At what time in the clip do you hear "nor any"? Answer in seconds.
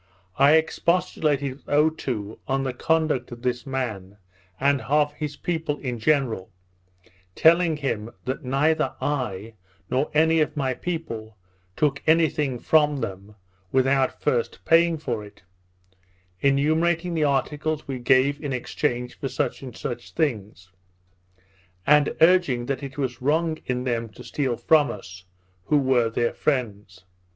9.91-10.39